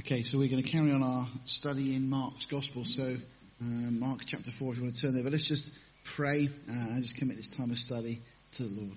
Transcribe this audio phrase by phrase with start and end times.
[0.00, 2.84] Okay, so we're going to carry on our study in Mark's Gospel.
[2.84, 3.16] So,
[3.60, 5.24] uh, Mark chapter 4, if you want to turn there.
[5.24, 5.72] But let's just
[6.04, 8.22] pray uh, and just commit this time of study
[8.52, 8.96] to the Lord.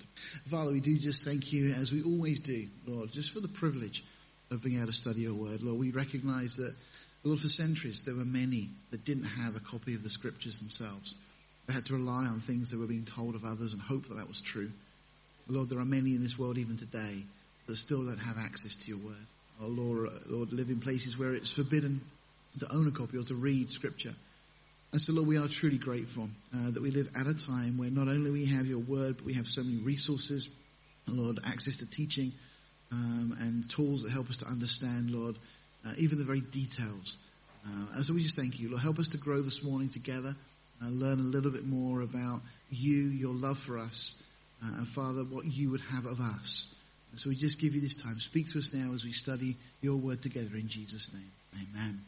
[0.51, 4.03] Father, we do just thank you, as we always do, Lord, just for the privilege
[4.51, 5.63] of being able to study your word.
[5.63, 6.75] Lord, we recognize that,
[7.23, 11.15] Lord, for centuries there were many that didn't have a copy of the scriptures themselves.
[11.65, 14.17] They had to rely on things that were being told of others and hope that
[14.17, 14.69] that was true.
[15.47, 17.23] Lord, there are many in this world even today
[17.65, 19.25] that still don't have access to your word.
[19.61, 22.01] Oh Lord, Lord, live in places where it's forbidden
[22.59, 24.13] to own a copy or to read scripture.
[24.91, 27.89] And so Lord, we are truly grateful uh, that we live at a time where
[27.89, 30.49] not only we have your word, but we have so many resources,
[31.07, 32.31] Lord, access to teaching
[32.91, 35.37] um, and tools that help us to understand, Lord,
[35.85, 37.17] uh, even the very details.
[37.65, 38.81] Uh, and so we just thank you, Lord.
[38.81, 40.35] Help us to grow this morning together
[40.81, 44.21] and learn a little bit more about you, your love for us,
[44.63, 46.75] uh, and Father, what you would have of us.
[47.11, 48.19] And so we just give you this time.
[48.19, 51.31] Speak to us now as we study your word together in Jesus' name.
[51.55, 52.01] Amen.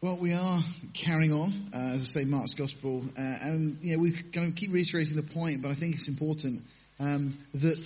[0.00, 0.60] Well, we are
[0.94, 4.60] carrying on, uh, as I say, Mark's Gospel, uh, and you know we're going to
[4.60, 6.62] keep reiterating the point, but I think it's important
[6.98, 7.78] um, that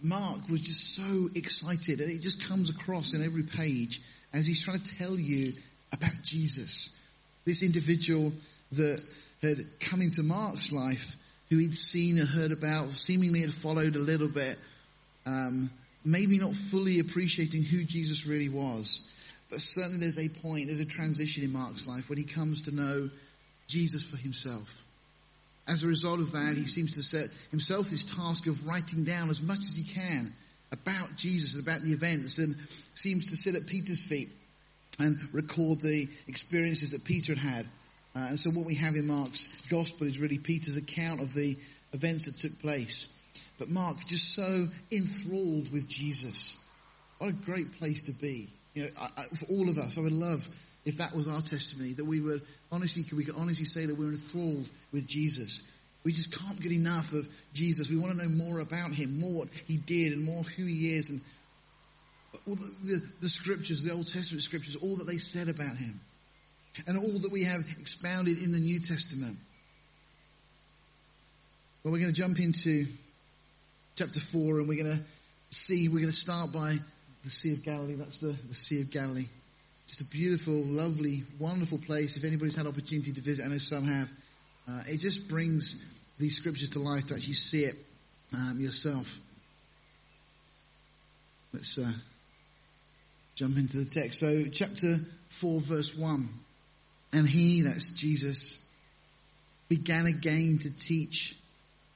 [0.00, 4.00] Mark was just so excited, and it just comes across in every page
[4.32, 5.52] as he's trying to tell you
[5.92, 6.96] about Jesus,
[7.44, 8.32] this individual
[8.72, 9.04] that
[9.42, 11.16] had come into Mark's life
[11.50, 14.58] who he'd seen and heard about, seemingly had followed a little bit,
[15.26, 15.70] um,
[16.04, 19.02] maybe not fully appreciating who Jesus really was.
[19.50, 22.74] But certainly there's a point, there's a transition in Mark's life when he comes to
[22.74, 23.08] know
[23.66, 24.84] Jesus for himself.
[25.66, 29.28] As a result of that, he seems to set himself this task of writing down
[29.30, 30.32] as much as he can
[30.72, 32.56] about Jesus and about the events and
[32.94, 34.28] seems to sit at Peter's feet
[34.98, 37.66] and record the experiences that Peter had had
[38.18, 41.56] uh, and so what we have in Mark's gospel is really Peter's account of the
[41.92, 43.12] events that took place.
[43.58, 46.60] But Mark just so enthralled with Jesus.
[47.18, 48.48] What a great place to be.
[48.74, 50.46] You know, I, I, for all of us, I would love
[50.84, 54.10] if that was our testimony, that we would honestly, we could honestly say that we're
[54.10, 55.62] enthralled with Jesus.
[56.02, 57.90] We just can't get enough of Jesus.
[57.90, 60.96] We want to know more about him, more what he did and more who he
[60.96, 61.20] is and
[62.46, 66.00] all the, the, the scriptures, the Old Testament scriptures, all that they said about him
[66.86, 69.36] and all that we have expounded in the New Testament.
[71.82, 72.86] Well, we're going to jump into
[73.96, 75.04] chapter 4 and we're going to
[75.50, 76.78] see, we're going to start by
[77.22, 77.94] the Sea of Galilee.
[77.94, 79.26] That's the, the Sea of Galilee.
[79.86, 82.16] Just a beautiful, lovely, wonderful place.
[82.16, 84.10] If anybody's had opportunity to visit, I know some have.
[84.68, 85.82] Uh, it just brings
[86.18, 87.76] these scriptures to life to actually see it
[88.34, 89.18] um, yourself.
[91.52, 91.90] Let's uh,
[93.34, 94.20] jump into the text.
[94.20, 94.96] So, chapter
[95.30, 96.28] 4, verse 1.
[97.12, 98.66] And he, that's Jesus,
[99.68, 101.36] began again to teach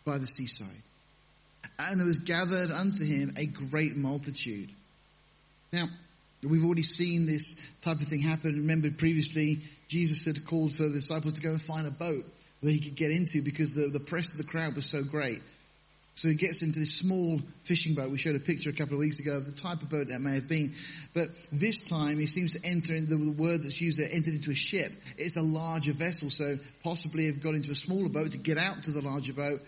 [0.04, 0.68] by the seaside.
[1.78, 4.70] And there was gathered unto him a great multitude.
[5.72, 5.86] Now,
[6.42, 8.56] we've already seen this type of thing happen.
[8.56, 12.24] Remember previously, Jesus had called for the disciples to go and find a boat
[12.62, 15.42] that he could get into because the, the press of the crowd was so great.
[16.14, 18.10] So he gets into this small fishing boat.
[18.10, 20.20] We showed a picture a couple of weeks ago of the type of boat that
[20.20, 20.74] may have been.
[21.14, 24.50] But this time he seems to enter into the word that's used there, entered into
[24.50, 24.92] a ship.
[25.16, 28.84] It's a larger vessel, so possibly have got into a smaller boat to get out
[28.84, 29.62] to the larger boat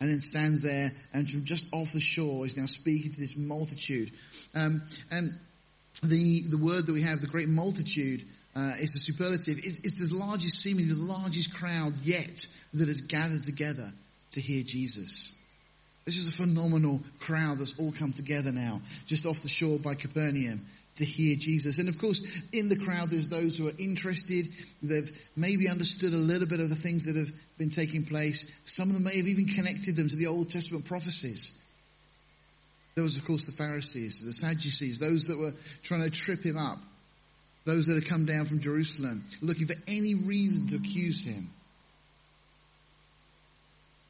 [0.00, 3.36] and then stands there and from just off the shore is now speaking to this
[3.36, 4.12] multitude.
[4.54, 5.34] Um, and
[6.02, 8.24] the, the word that we have, the great multitude,
[8.56, 9.58] uh, is a superlative.
[9.58, 13.92] It's, it's the largest, seemingly the largest crowd yet that has gathered together
[14.32, 15.36] to hear Jesus.
[16.06, 19.94] This is a phenomenal crowd that's all come together now, just off the shore by
[19.94, 20.66] Capernaum
[20.96, 21.78] to hear Jesus.
[21.78, 24.48] And of course, in the crowd, there's those who are interested.
[24.82, 28.50] They've maybe understood a little bit of the things that have been taking place.
[28.64, 31.56] Some of them may have even connected them to the Old Testament prophecies.
[32.94, 36.58] There was, of course, the Pharisees, the Sadducees, those that were trying to trip him
[36.58, 36.78] up.
[37.66, 41.50] Those that had come down from Jerusalem, looking for any reason to accuse him.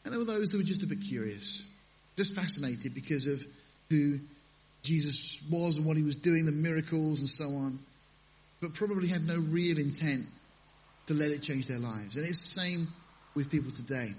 [0.05, 1.65] And there were those who were just a bit curious
[2.21, 3.43] just fascinated because of
[3.89, 4.19] who
[4.83, 7.79] Jesus was and what he was doing, the miracles and so on,
[8.61, 10.27] but probably had no real intent
[11.07, 12.17] to let it change their lives.
[12.17, 12.89] And it's the same
[13.35, 14.13] with people today.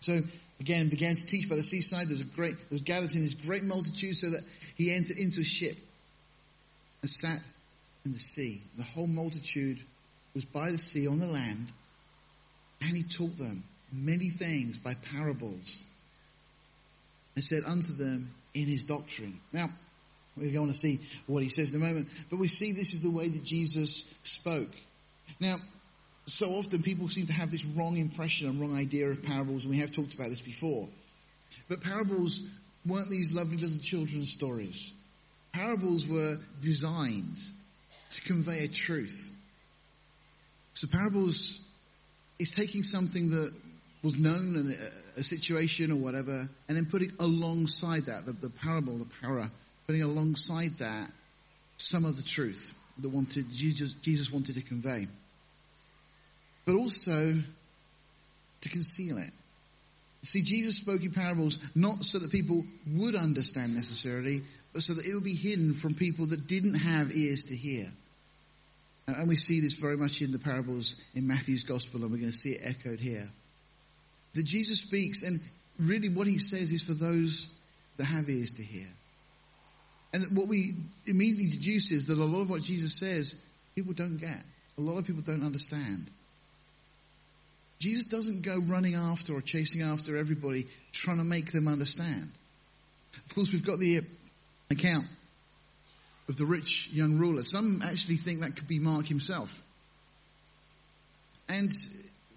[0.00, 0.20] So
[0.60, 2.08] again, began to teach by the seaside.
[2.08, 4.42] There was a great, there was gathered in this great multitude so that
[4.76, 5.78] he entered into a ship
[7.00, 7.40] and sat
[8.04, 8.60] in the sea.
[8.76, 9.78] The whole multitude
[10.34, 11.68] was by the sea on the land
[12.82, 13.64] and he taught them
[13.94, 15.84] many things by parables
[17.38, 19.38] and said unto them in his doctrine.
[19.52, 19.68] Now,
[20.36, 20.98] we're going to see
[21.28, 24.12] what he says in a moment, but we see this is the way that Jesus
[24.24, 24.72] spoke.
[25.38, 25.58] Now,
[26.26, 29.72] so often people seem to have this wrong impression and wrong idea of parables, and
[29.72, 30.88] we have talked about this before.
[31.68, 32.44] But parables
[32.84, 34.92] weren't these lovely little children's stories.
[35.52, 37.38] parables were designed
[38.10, 39.32] to convey a truth.
[40.74, 41.60] So parables
[42.40, 43.52] is taking something that
[44.02, 44.76] was known in
[45.16, 49.50] a, a situation or whatever, and then putting alongside that, the, the parable, the para,
[49.86, 51.10] putting alongside that
[51.78, 55.06] some of the truth that wanted Jesus, Jesus wanted to convey.
[56.64, 57.34] But also
[58.60, 59.30] to conceal it.
[60.22, 64.42] See, Jesus spoke in parables not so that people would understand necessarily,
[64.72, 67.86] but so that it would be hidden from people that didn't have ears to hear.
[69.06, 72.30] And we see this very much in the parables in Matthew's gospel, and we're going
[72.30, 73.30] to see it echoed here.
[74.38, 75.40] That Jesus speaks, and
[75.80, 77.52] really what he says is for those
[77.96, 78.86] that have ears to hear.
[80.14, 80.76] And what we
[81.06, 83.34] immediately deduce is that a lot of what Jesus says,
[83.74, 84.40] people don't get.
[84.78, 86.06] A lot of people don't understand.
[87.80, 92.30] Jesus doesn't go running after or chasing after everybody, trying to make them understand.
[93.26, 94.02] Of course, we've got the
[94.70, 95.06] account
[96.28, 97.42] of the rich young ruler.
[97.42, 99.60] Some actually think that could be Mark himself.
[101.48, 101.70] And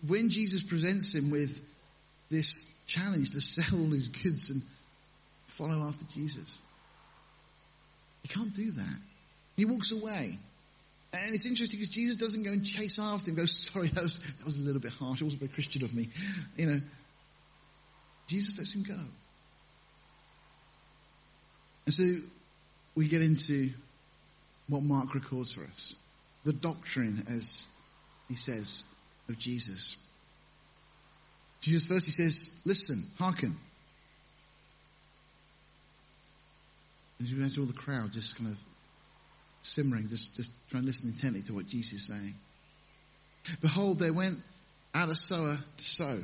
[0.08, 1.64] when Jesus presents him with
[2.32, 4.62] this challenge to sell all his goods and
[5.48, 6.60] follow after Jesus,
[8.24, 8.98] he can't do that.
[9.58, 10.38] He walks away.
[11.14, 14.22] And it's interesting because Jesus doesn't go and chase after him, go, sorry, that was,
[14.22, 15.20] that was a little bit harsh.
[15.20, 16.10] It wasn't very Christian of me.
[16.56, 16.82] You know,
[18.28, 18.98] Jesus lets him go.
[21.86, 22.04] And so
[22.96, 23.72] we get into
[24.70, 25.98] what Mark records for us.
[26.46, 27.68] The doctrine, as
[28.30, 28.86] he says,
[29.28, 29.98] of Jesus.
[31.62, 33.56] Jesus first he says, listen, hearken.
[37.20, 38.60] And you imagine all the crowd just kind of
[39.62, 42.34] simmering, just, just trying to listen intently to what Jesus is saying.
[43.62, 44.40] Behold, they went
[44.96, 46.24] out a sower to sow.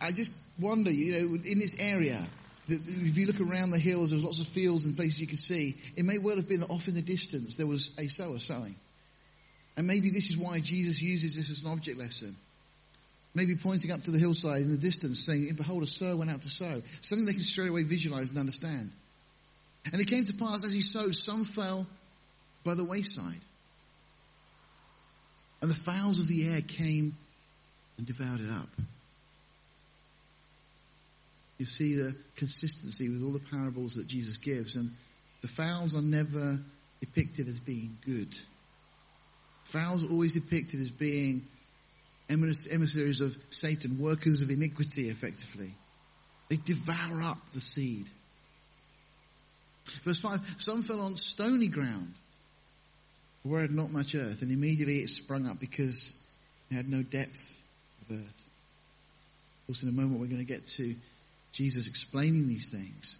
[0.00, 2.22] I just wonder, you know, in this area,
[2.68, 5.76] if you look around the hills, there's lots of fields and places you can see.
[5.96, 8.76] It may well have been that off in the distance there was a sower sowing.
[9.76, 12.36] And maybe this is why Jesus uses this as an object lesson.
[13.34, 16.42] Maybe pointing up to the hillside in the distance saying, behold, a sower went out
[16.42, 16.82] to sow.
[17.00, 18.92] Something they can straight away visualize and understand.
[19.92, 21.86] And it came to pass as he sowed, some fell
[22.62, 23.40] by the wayside.
[25.60, 27.16] And the fowls of the air came
[27.98, 28.68] and devoured it up.
[31.58, 34.90] You see the consistency with all the parables that Jesus gives, and
[35.40, 36.58] the fowls are never
[37.00, 38.34] depicted as being good.
[39.64, 41.46] Fowls are always depicted as being
[42.28, 45.74] emissaries of Satan, workers of iniquity, effectively.
[46.48, 48.06] They devour up the seed.
[50.02, 52.14] Verse 5 Some fell on stony ground
[53.42, 56.20] where it had not much earth, and immediately it sprung up because
[56.70, 57.62] it had no depth
[58.02, 58.50] of earth.
[59.62, 60.94] Of course, in a moment we're going to get to
[61.52, 63.18] Jesus explaining these things.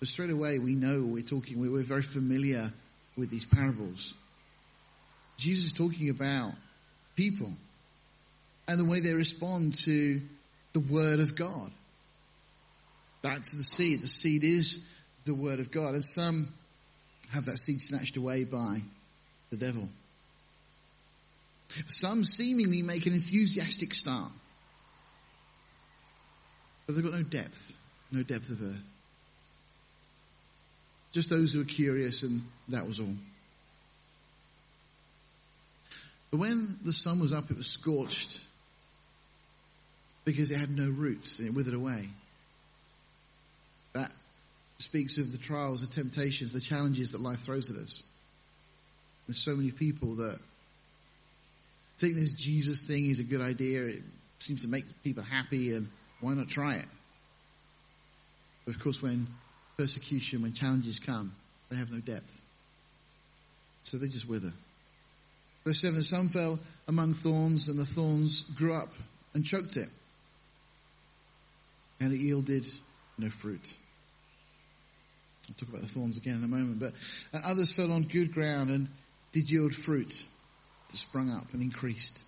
[0.00, 2.72] But straight away we know we're talking, we're very familiar
[3.16, 4.14] with these parables.
[5.36, 6.52] Jesus is talking about
[7.16, 7.52] people
[8.68, 10.20] and the way they respond to
[10.72, 11.70] the Word of God.
[13.22, 14.00] Back to the seed.
[14.00, 14.84] The seed is
[15.24, 15.94] the Word of God.
[15.94, 16.48] And some
[17.30, 18.80] have that seed snatched away by
[19.50, 19.88] the devil.
[21.88, 24.32] Some seemingly make an enthusiastic start.
[26.86, 27.76] But they've got no depth,
[28.10, 28.90] no depth of earth.
[31.12, 33.14] Just those who are curious, and that was all.
[36.32, 38.40] But when the sun was up, it was scorched
[40.24, 42.08] because it had no roots and it withered away.
[43.92, 44.10] That
[44.78, 48.02] speaks of the trials, the temptations, the challenges that life throws at us.
[49.28, 50.38] There's so many people that
[51.98, 53.84] think this Jesus thing is a good idea.
[53.84, 54.02] It
[54.38, 55.88] seems to make people happy and
[56.20, 56.86] why not try it?
[58.64, 59.26] But of course, when
[59.76, 61.34] persecution, when challenges come,
[61.68, 62.40] they have no depth.
[63.82, 64.52] So they just wither.
[65.64, 68.92] Verse 7 Some fell among thorns, and the thorns grew up
[69.34, 69.88] and choked it.
[72.00, 72.66] And it yielded
[73.18, 73.74] no fruit.
[75.48, 76.80] I'll talk about the thorns again in a moment.
[76.80, 76.92] But
[77.32, 78.88] uh, others fell on good ground and
[79.32, 80.22] did yield fruit
[80.88, 82.24] that sprung up and increased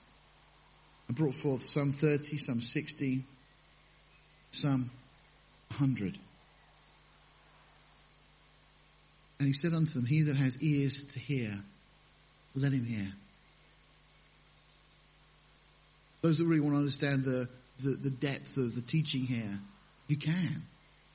[1.09, 3.23] and brought forth some 30, some 60,
[4.51, 4.91] some
[5.73, 6.19] hundred.
[9.39, 11.53] And he said unto them, He that has ears to hear,
[12.55, 13.13] let him hear.
[16.25, 17.47] Those that really want to understand the,
[17.81, 19.61] the, the depth of the teaching here,
[20.09, 20.63] you can,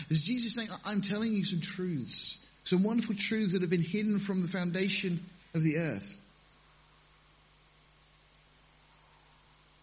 [0.10, 4.20] Is Jesus saying, I'm telling you some truths, some wonderful truths that have been hidden
[4.20, 5.24] from the foundation
[5.54, 6.21] of the earth.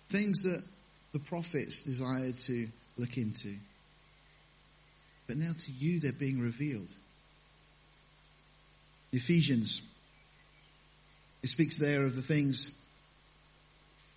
[0.08, 0.62] Things that
[1.12, 3.54] the prophets desired to look into.
[5.26, 6.88] But now to you they're being revealed.
[9.12, 9.82] Ephesians,
[11.42, 12.74] it speaks there of the things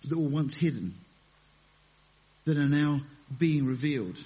[0.08, 0.94] that were once hidden
[2.44, 3.00] that are now
[3.38, 4.18] being revealed.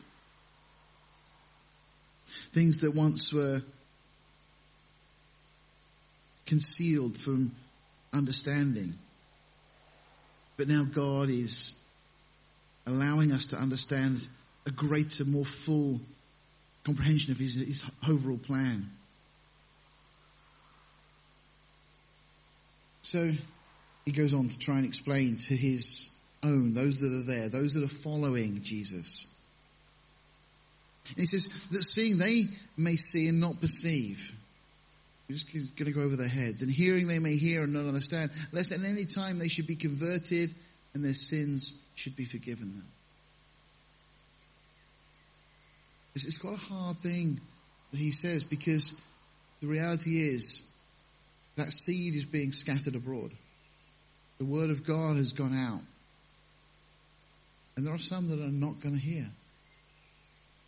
[2.27, 3.61] Things that once were
[6.47, 7.55] concealed from
[8.13, 8.95] understanding.
[10.57, 11.75] But now God is
[12.87, 14.27] allowing us to understand
[14.67, 16.01] a greater, more full
[16.85, 18.91] comprehension of his, his overall plan.
[23.03, 23.31] So
[24.05, 26.11] he goes on to try and explain to his
[26.43, 29.33] own, those that are there, those that are following Jesus.
[31.11, 32.45] And he says that seeing they
[32.77, 34.33] may see and not perceive.
[35.29, 36.63] We're just going to go over their heads.
[36.63, 39.75] And hearing they may hear and not understand, lest at any time they should be
[39.75, 40.55] converted
[40.95, 42.87] and their sins should be forgiven them.
[46.15, 47.41] It's, it's quite a hard thing
[47.91, 48.99] that he says because
[49.61, 50.71] the reality is
[51.57, 53.33] that seed is being scattered abroad.
[54.39, 55.81] The word of God has gone out.
[57.77, 59.27] And there are some that are not going to hear.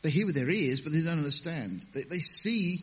[0.02, 1.82] They hear with their ears, but they don't understand.
[1.92, 2.82] They, they see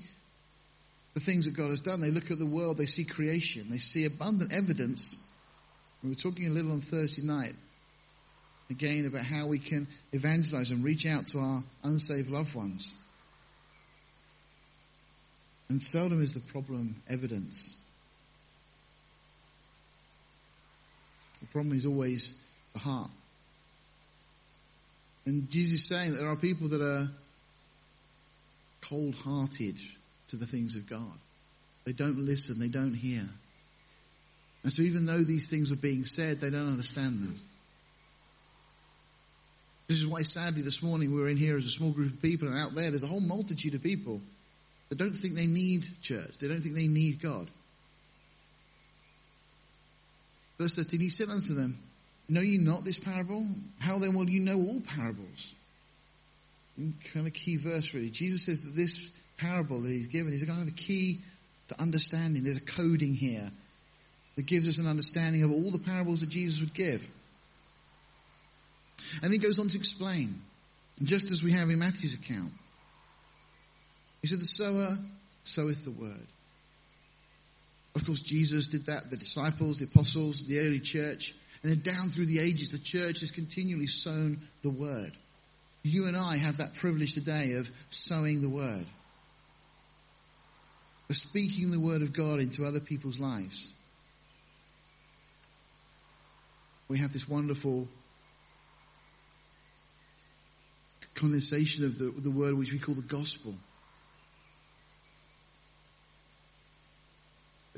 [1.15, 2.01] the things that God has done.
[2.01, 5.25] They look at the world, they see creation, they see abundant evidence.
[6.03, 7.55] We were talking a little on Thursday night,
[8.69, 12.93] again, about how we can evangelize and reach out to our unsaved loved ones.
[15.69, 17.75] And seldom is the problem evidence.
[21.39, 22.37] The problem is always
[22.73, 23.09] the heart.
[25.25, 27.07] And Jesus is saying that there are people that are
[28.81, 29.75] cold hearted
[30.27, 31.17] to the things of God.
[31.85, 33.23] They don't listen, they don't hear.
[34.63, 37.39] And so even though these things are being said, they don't understand them.
[39.87, 42.21] This is why sadly this morning we are in here as a small group of
[42.21, 44.19] people and out there there's a whole multitude of people
[44.89, 46.39] that don't think they need church.
[46.39, 47.47] They don't think they need God.
[50.57, 51.77] Verse 13, he said unto them,
[52.27, 53.45] Know ye not this parable?
[53.79, 55.53] How then will you know all parables?
[57.13, 58.09] Kind of key verse really.
[58.09, 61.19] Jesus says that this parable that he's given is a kind of a key
[61.67, 62.43] to understanding.
[62.43, 63.49] There's a coding here
[64.35, 67.07] that gives us an understanding of all the parables that Jesus would give.
[69.21, 70.41] And he goes on to explain,
[71.03, 72.51] just as we have in Matthew's account.
[74.21, 74.97] He said, the sower
[75.43, 76.27] soweth the word.
[77.95, 82.09] Of course, Jesus did that, the disciples, the apostles, the early church, and then down
[82.09, 85.11] through the ages, the church has continually sown the word.
[85.83, 88.85] You and I have that privilege today of sowing the word,
[91.09, 93.71] of speaking the word of God into other people's lives.
[96.87, 97.87] We have this wonderful
[101.15, 103.55] condensation of the, the word which we call the gospel.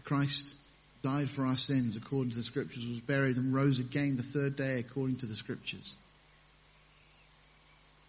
[0.03, 0.55] Christ
[1.03, 4.55] died for our sins according to the scriptures, was buried and rose again the third
[4.55, 5.95] day according to the scriptures.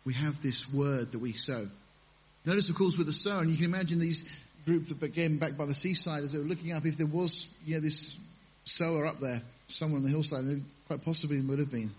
[0.04, 1.68] We have this word that we sow.
[2.44, 4.28] Notice, of course, with the sower, and you can imagine these
[4.68, 7.54] group that began back by the seaside as they were looking up, if there was,
[7.64, 8.18] you know, this
[8.64, 10.44] sower up there, somewhere on the hillside,
[10.86, 11.90] quite possibly would have been.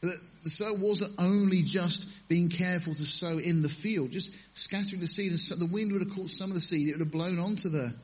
[0.00, 5.02] The, the sower wasn't only just being careful to sow in the field, just scattering
[5.02, 7.00] the seed, and so the wind would have caught some of the seed, it would
[7.00, 7.94] have blown onto the,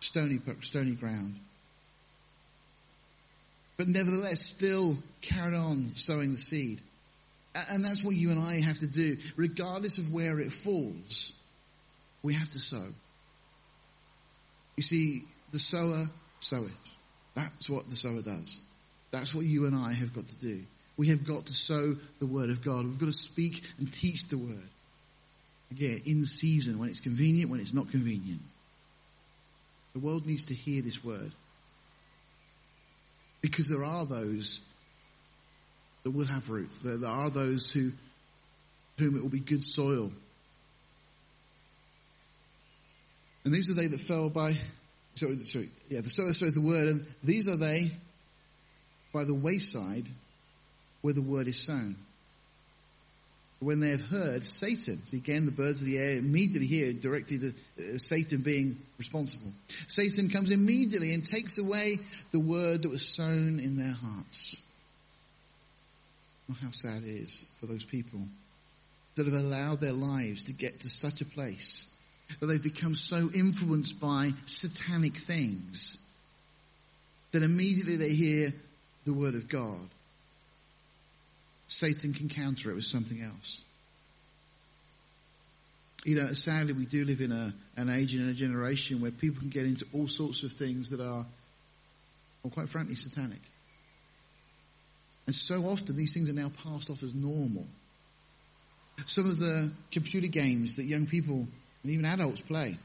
[0.00, 1.36] stony, stony ground.
[3.76, 6.80] But nevertheless, still carried on sowing the seed.
[7.70, 9.16] And that's what you and I have to do.
[9.36, 11.32] Regardless of where it falls,
[12.22, 12.86] we have to sow.
[14.76, 16.06] You see, the sower
[16.40, 16.98] soweth.
[17.34, 18.60] That's what the sower does.
[19.10, 20.62] That's what you and I have got to do.
[20.96, 22.84] We have got to sow the word of God.
[22.84, 24.68] We've got to speak and teach the word.
[25.70, 28.40] Again, in season, when it's convenient, when it's not convenient.
[29.94, 31.32] The world needs to hear this word.
[33.40, 34.60] Because there are those
[36.04, 36.80] that will have roots.
[36.80, 37.92] There, are those who,
[38.98, 40.12] whom it will be good soil.
[43.44, 44.58] And these are they that fell by,
[45.14, 47.90] sorry, sorry, yeah, the, sorry, sorry, the word, and these are they
[49.12, 50.06] by the wayside
[51.02, 51.96] where the word is sown.
[53.60, 57.38] When they have heard Satan, see again the birds of the air immediately here directly
[57.38, 59.52] to uh, Satan being responsible.
[59.86, 61.98] Satan comes immediately and takes away
[62.30, 64.56] the word that was sown in their hearts.
[66.50, 68.20] Oh, how sad it is for those people
[69.16, 71.90] that have allowed their lives to get to such a place
[72.38, 76.04] that they've become so influenced by satanic things
[77.32, 78.52] that immediately they hear
[79.04, 79.88] the word of God
[81.70, 83.62] Satan can counter it with something else.
[86.04, 89.38] You know, sadly, we do live in a, an age and a generation where people
[89.38, 91.24] can get into all sorts of things that are,
[92.42, 93.38] well, quite frankly, satanic.
[95.26, 97.66] And so often these things are now passed off as normal.
[99.06, 101.46] Some of the computer games that young people
[101.82, 102.76] and even adults play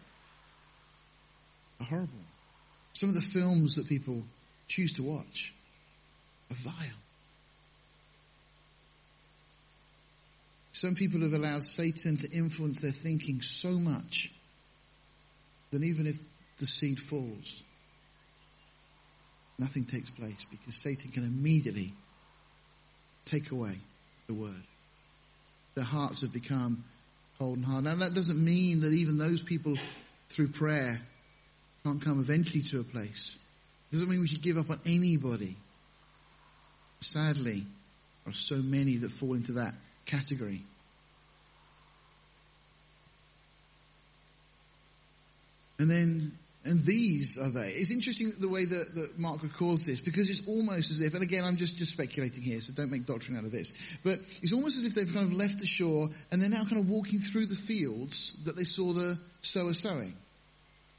[1.80, 2.14] are horrible.
[2.94, 4.24] Some of the films that people
[4.68, 5.54] choose to watch
[6.50, 6.74] are vile.
[10.72, 14.32] Some people have allowed Satan to influence their thinking so much
[15.72, 16.18] that even if
[16.58, 17.64] the seed falls,
[19.58, 21.94] nothing takes place because Satan can immediately
[23.26, 23.78] take away
[24.28, 24.64] the word.
[25.76, 26.84] Their hearts have become
[27.40, 27.84] cold and hard.
[27.84, 29.76] Now that doesn't mean that even those people
[30.30, 31.00] through prayer
[31.84, 33.38] can't come eventually to a place.
[33.92, 35.56] It doesn't mean we should give up on anybody.
[37.02, 37.64] Sadly,
[38.24, 39.76] there are so many that fall into that
[40.06, 40.62] category.
[45.78, 46.32] And then,
[46.66, 47.70] and these are they.
[47.70, 51.22] It's interesting the way that, that Mark records this because it's almost as if, and
[51.22, 53.72] again, I'm just, just speculating here, so don't make doctrine out of this,
[54.04, 56.78] but it's almost as if they've kind of left the shore and they're now kind
[56.78, 60.14] of walking through the fields that they saw the sower sowing.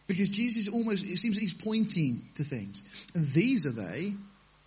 [0.06, 2.84] Because Jesus almost, it seems that he's pointing to things.
[3.14, 4.14] And these are they,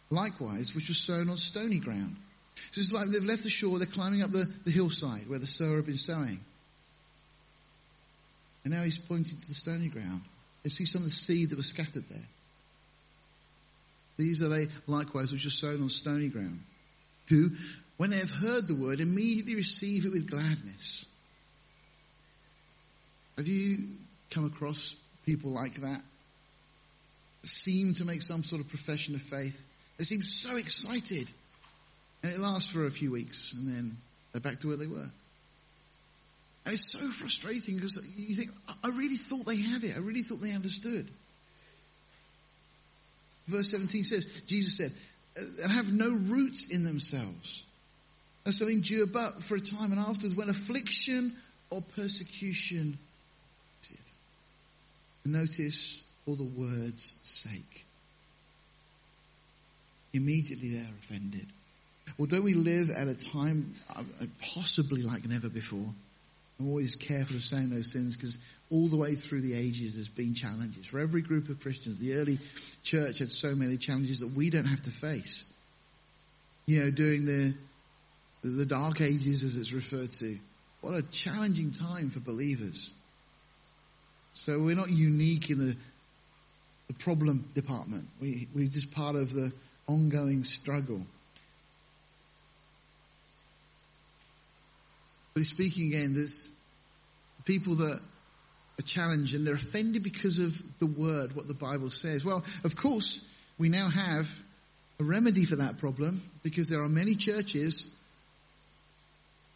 [0.09, 2.17] likewise, which were sown on stony ground.
[2.71, 5.47] So it's like they've left the shore, they're climbing up the, the hillside where the
[5.47, 6.41] sower had been sowing.
[8.65, 10.23] And now he's pointing to the stony ground.
[10.63, 12.27] You see some of the seed that was scattered there.
[14.17, 16.59] These are they likewise which are sown on stony ground,
[17.29, 17.51] who,
[17.97, 21.05] when they have heard the word, immediately receive it with gladness.
[23.37, 23.87] Have you
[24.31, 24.95] come across
[25.25, 26.01] people like that?
[27.43, 29.65] Seem to make some sort of profession of faith.
[29.97, 31.27] They seem so excited.
[32.21, 33.97] And it lasts for a few weeks and then
[34.33, 35.09] they're back to where they were.
[36.65, 38.51] And it's so frustrating because you think,
[38.83, 39.95] I really thought they had it.
[39.95, 41.07] I really thought they understood.
[43.47, 44.91] Verse 17 says, Jesus said,
[45.37, 47.65] uh, and have no roots in themselves.
[48.45, 51.33] And so endure but for a time and afterwards when affliction
[51.71, 52.97] or persecution
[55.25, 57.85] Notice for the word's sake.
[60.13, 61.45] Immediately they're offended.
[62.19, 64.03] Although we live at a time uh,
[64.55, 65.93] possibly like never before,
[66.59, 68.37] I'm always careful of saying those things because
[68.69, 70.85] all the way through the ages there's been challenges.
[70.85, 72.37] For every group of Christians, the early
[72.83, 75.51] church had so many challenges that we don't have to face.
[76.65, 77.53] You know, during the,
[78.43, 80.37] the dark ages as it's referred to.
[80.81, 82.93] What a challenging time for believers.
[84.33, 85.75] So we're not unique in the,
[86.87, 88.07] the problem department.
[88.21, 89.51] We, we're just part of the
[89.87, 91.01] ongoing struggle.
[95.39, 96.51] But he's speaking again, there's
[97.45, 98.01] people that
[98.77, 102.25] are challenged and they're offended because of the word, what the Bible says.
[102.25, 103.23] Well, of course,
[103.57, 104.27] we now have
[104.99, 107.89] a remedy for that problem because there are many churches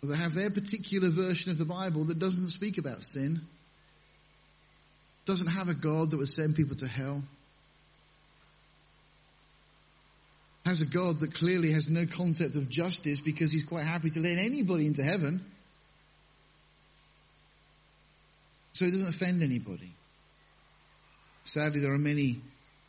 [0.04, 3.42] that have their particular version of the Bible that doesn't speak about sin,
[5.26, 7.22] doesn't have a God that would send people to hell,
[10.66, 14.22] has a God that clearly has no concept of justice because he's quite happy to
[14.22, 15.44] let anybody into heaven.
[18.74, 19.94] So it doesn't offend anybody.
[21.44, 22.42] Sadly, there are many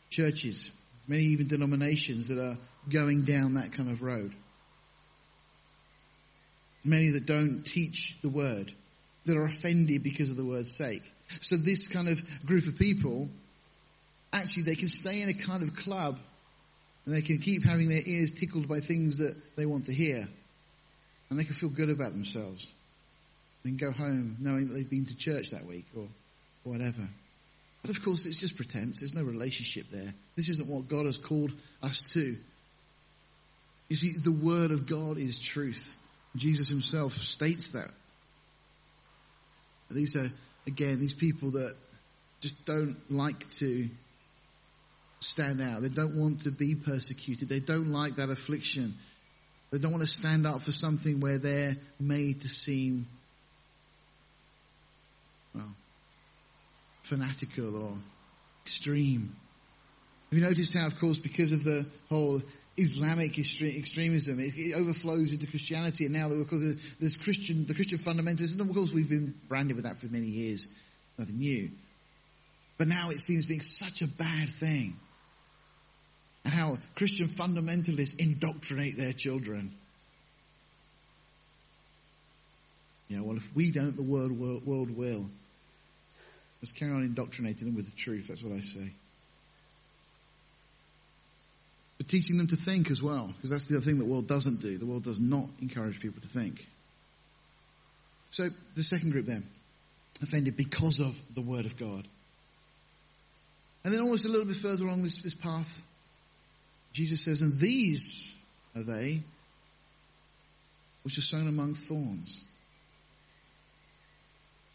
[0.09, 0.71] churches,
[1.07, 2.57] many even denominations that are
[2.89, 4.33] going down that kind of road.
[6.83, 8.71] Many that don't teach the word,
[9.25, 11.03] that are offended because of the word's sake.
[11.41, 13.29] So this kind of group of people,
[14.33, 16.17] actually they can stay in a kind of club
[17.05, 20.27] and they can keep having their ears tickled by things that they want to hear.
[21.29, 22.71] And they can feel good about themselves
[23.65, 26.07] and go home knowing that they've been to church that week or
[26.63, 27.01] whatever.
[27.81, 28.99] But of course, it's just pretense.
[28.99, 30.13] There's no relationship there.
[30.35, 31.51] This isn't what God has called
[31.83, 32.35] us to.
[33.89, 35.97] You see, the Word of God is truth.
[36.35, 37.89] Jesus himself states that.
[39.91, 40.29] These are,
[40.65, 41.75] again, these people that
[42.41, 43.87] just don't like to
[45.19, 45.81] stand out.
[45.81, 47.49] They don't want to be persecuted.
[47.49, 48.95] They don't like that affliction.
[49.71, 53.05] They don't want to stand up for something where they're made to seem,
[55.55, 55.75] well,
[57.03, 57.97] fanatical or
[58.63, 59.35] extreme.
[60.29, 62.41] Have you noticed how, of course, because of the whole
[62.77, 68.69] Islamic extremism, it, overflows into Christianity, and now because there's Christian, the Christian fundamentalism, and
[68.69, 70.67] of course we've been branded with that for many years,
[71.17, 71.69] nothing new.
[72.77, 74.95] But now it seems being such a bad thing.
[76.43, 79.71] And how Christian fundamentalists indoctrinate their children.
[83.07, 85.29] You know, well, if we don't, the world, world, world will.
[86.65, 88.27] Let's carry on indoctrinating them with the truth.
[88.27, 88.89] That's what I say.
[91.99, 94.61] But teaching them to think as well, because that's the other thing the world doesn't
[94.61, 94.75] do.
[94.79, 96.67] The world does not encourage people to think.
[98.31, 99.45] So the second group then,
[100.23, 102.07] offended because of the word of God.
[103.83, 105.85] And then almost a little bit further along this, this path,
[106.93, 108.35] Jesus says, and these
[108.75, 109.21] are they
[111.03, 112.43] which are sown among thorns,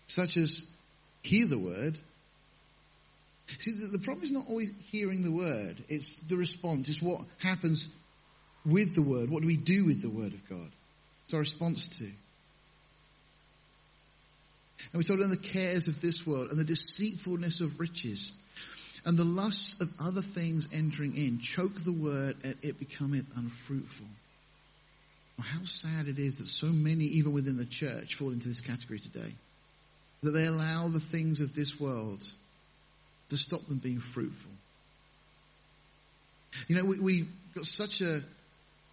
[0.07, 0.71] such as
[1.23, 1.99] hear the word.
[3.47, 7.23] See, the, the problem is not always hearing the word, it's the response, it's what
[7.43, 7.89] happens
[8.65, 9.31] with the word.
[9.31, 10.71] What do we do with the word of God?
[11.25, 12.05] It's our response to.
[14.93, 18.33] And we told them the cares of this world and the deceitfulness of riches
[19.05, 24.07] and the lusts of other things entering in choke the word and it becometh unfruitful.
[25.39, 28.61] Well, how sad it is that so many, even within the church, fall into this
[28.61, 29.33] category today
[30.23, 32.23] that they allow the things of this world
[33.31, 34.51] to stop them being fruitful.
[36.69, 38.23] You know, we, we've got such a,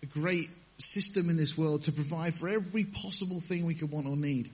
[0.03, 4.05] a great system in this world to provide for every possible thing we could want
[4.05, 4.49] or need.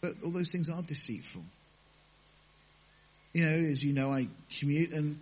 [0.00, 1.42] But all those things are deceitful.
[3.34, 5.18] You know, as you know, I commute and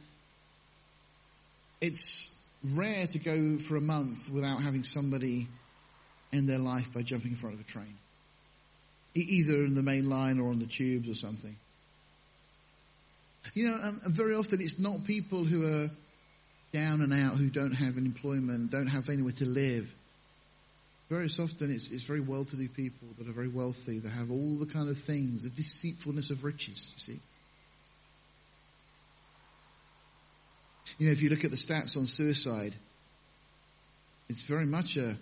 [1.81, 5.49] it's rare to go for a month without having somebody
[6.33, 7.97] end their life by jumping in front of a train
[9.21, 11.57] either in the main line or on the tubes or something.
[13.55, 15.91] You know, and very often it's not people who are
[16.73, 19.95] down and out, who don't have an employment, don't have anywhere to live.
[21.09, 24.67] Very often it's, it's very well-to-do people that are very wealthy, that have all the
[24.67, 27.21] kind of things, the deceitfulness of riches, you see.
[30.99, 32.75] You know, if you look at the stats on suicide,
[34.29, 35.17] it's very much a,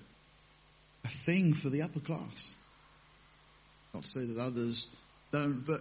[1.05, 2.53] a thing for the upper class.
[3.95, 4.89] Not to say that others
[5.31, 5.81] don't, but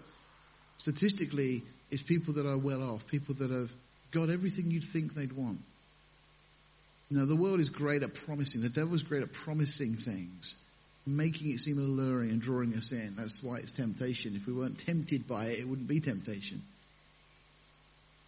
[0.77, 3.73] statistically, it's people that are well off, people that have
[4.11, 5.59] got everything you'd think they'd want.
[7.09, 8.61] Now, the world is great at promising.
[8.61, 10.55] The devil is great at promising things,
[11.05, 13.15] making it seem alluring and drawing us in.
[13.15, 14.35] That's why it's temptation.
[14.35, 16.61] If we weren't tempted by it, it wouldn't be temptation.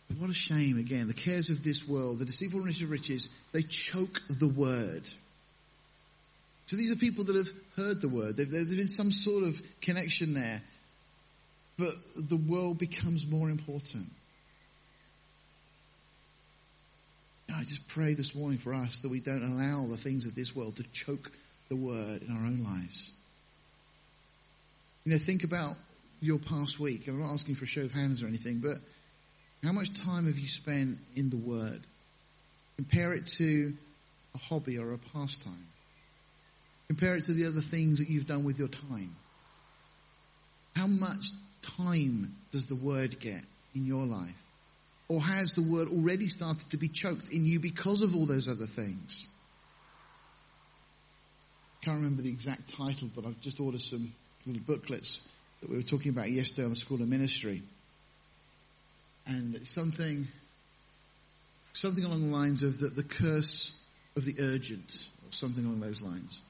[0.07, 1.07] But what a shame, again.
[1.07, 5.09] The cares of this world, the deceitfulness of riches, they choke the word.
[6.67, 8.37] So these are people that have heard the word.
[8.37, 10.61] There's been some sort of connection there.
[11.77, 14.09] But the world becomes more important.
[17.53, 20.55] I just pray this morning for us that we don't allow the things of this
[20.55, 21.31] world to choke
[21.69, 23.11] the word in our own lives.
[25.03, 25.75] You know, think about
[26.21, 27.07] your past week.
[27.07, 28.77] I'm not asking for a show of hands or anything, but
[29.63, 31.81] how much time have you spent in the word?
[32.77, 33.73] Compare it to
[34.33, 35.67] a hobby or a pastime.
[36.87, 39.15] Compare it to the other things that you've done with your time.
[40.75, 41.25] How much
[41.61, 43.41] time does the word get
[43.73, 44.41] in your life?
[45.07, 48.47] Or has the word already started to be choked in you because of all those
[48.47, 49.27] other things?
[51.81, 54.11] I can't remember the exact title, but I've just ordered some
[54.45, 55.21] little booklets
[55.61, 57.61] that we were talking about yesterday on the School of Ministry.
[59.27, 60.27] And something,
[61.73, 63.79] something along the lines of the, the curse
[64.15, 66.41] of the urgent, or something along those lines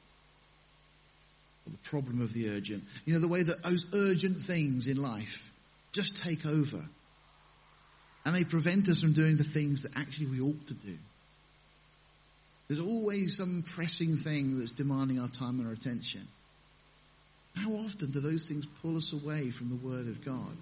[1.71, 2.83] the problem of the urgent.
[3.05, 5.51] You know, the way that those urgent things in life
[5.91, 6.83] just take over.
[8.25, 10.97] And they prevent us from doing the things that actually we ought to do.
[12.67, 16.27] There's always some pressing thing that's demanding our time and our attention.
[17.55, 20.57] How often do those things pull us away from the Word of God?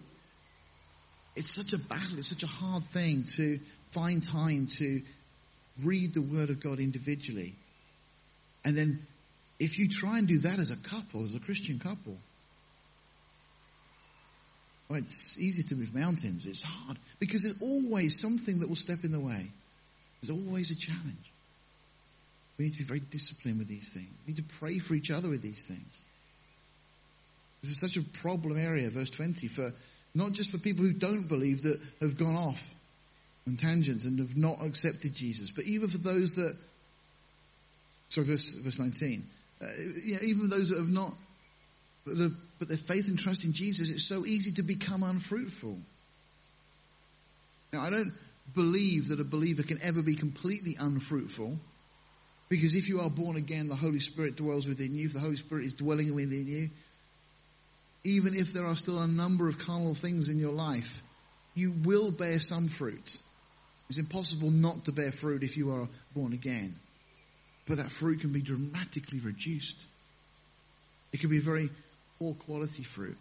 [1.35, 3.59] It's such a battle, it's such a hard thing to
[3.91, 5.01] find time to
[5.81, 7.55] read the Word of God individually
[8.65, 9.05] and then
[9.63, 12.17] if you try and do that as a couple, as a Christian couple,
[14.89, 16.45] well, it's easy to move mountains.
[16.45, 19.47] It's hard because there's always something that will step in the way.
[20.21, 21.31] There's always a challenge.
[22.57, 24.09] We need to be very disciplined with these things.
[24.27, 26.01] We need to pray for each other with these things.
[27.61, 29.71] This is such a problem area, verse 20, for
[30.13, 32.75] not just for people who don't believe that have gone off
[33.47, 36.55] on tangents and have not accepted Jesus, but even for those that,
[38.09, 39.23] sorry, verse, verse 19,
[39.63, 39.67] uh,
[40.03, 41.13] you know, even those that have not,
[42.05, 45.77] that have, but their faith and trust in Jesus, it's so easy to become unfruitful.
[47.71, 48.13] Now, I don't
[48.53, 51.57] believe that a believer can ever be completely unfruitful.
[52.49, 55.05] Because if you are born again, the Holy Spirit dwells within you.
[55.05, 56.69] If the Holy Spirit is dwelling within you,
[58.03, 61.01] even if there are still a number of carnal things in your life,
[61.55, 63.17] you will bear some fruit.
[63.89, 66.75] It's impossible not to bear fruit if you are born again.
[67.65, 69.85] But that fruit can be dramatically reduced.
[71.11, 71.69] It can be very
[72.19, 73.17] poor quality fruit.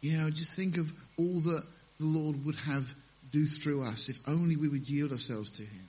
[0.00, 1.64] You know, just think of all that
[1.98, 2.92] the Lord would have
[3.32, 5.88] do through us if only we would yield ourselves to Him.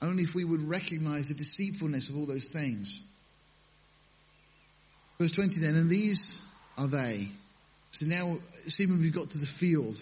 [0.00, 3.02] Only if we would recognize the deceitfulness of all those things.
[5.18, 6.40] Verse 20 then, and these
[6.76, 7.28] are they.
[7.90, 9.96] So now, see when we've got to the field,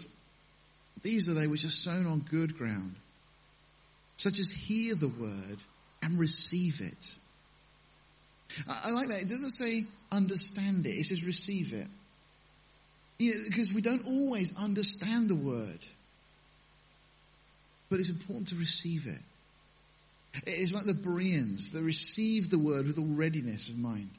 [1.02, 2.94] these are they which are sown on good ground,
[4.18, 5.58] such as hear the word
[6.06, 7.14] and receive it.
[8.68, 9.22] I, like that.
[9.22, 11.86] It doesn't say understand it, it says receive it.
[13.18, 15.78] Know, because we don't always understand the word.
[17.90, 19.20] But it's important to receive it.
[20.46, 21.72] It's like the Bereans.
[21.72, 24.10] They receive the word with all readiness of mind.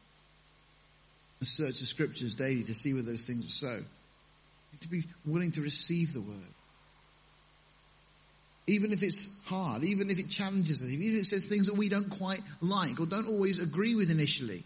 [1.42, 3.80] I search the scriptures daily to see where those things are so.
[4.82, 6.54] To be willing to receive the word.
[8.68, 11.76] Even if it's hard, even if it challenges us, even if it says things that
[11.76, 14.64] we don't quite like or don't always agree with initially,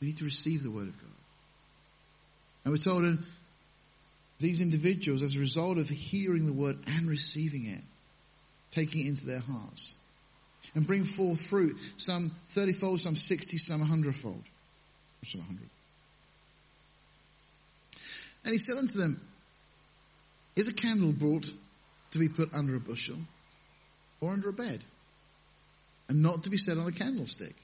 [0.00, 1.10] we need to receive the word of God.
[2.64, 3.24] And we're told in
[4.38, 7.80] these individuals, as a result of hearing the word and receiving it,
[8.70, 9.94] taking it into their hearts,
[10.74, 14.42] and bring forth fruit, some 30 fold, some 60, some 100 fold.
[15.24, 15.68] Some 100.
[18.44, 19.20] And he said unto them,
[20.56, 21.48] Is a candle brought
[22.12, 23.16] to be put under a bushel
[24.20, 24.80] or under a bed?
[26.08, 27.54] And not to be set on a candlestick?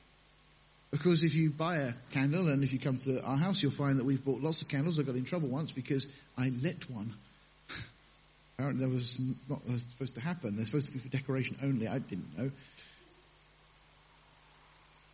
[0.90, 3.98] Because if you buy a candle and if you come to our house, you'll find
[3.98, 4.98] that we've bought lots of candles.
[4.98, 6.06] I got in trouble once because
[6.37, 7.12] I lit one.
[8.58, 9.61] Apparently that was not
[9.92, 10.56] supposed to happen.
[10.56, 11.88] They're supposed to be for decoration only.
[11.88, 12.50] I didn't know.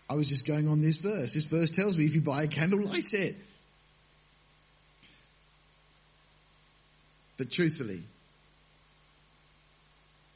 [0.08, 1.34] I was just going on this verse.
[1.34, 3.34] This verse tells me if you buy a candle, light it.
[7.36, 8.02] But truthfully,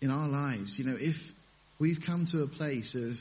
[0.00, 1.32] in our lives, you know, if
[1.78, 3.18] we've come to a place of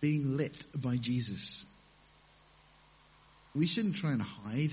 [0.00, 1.70] being lit by Jesus,
[3.54, 4.72] we shouldn't try and hide.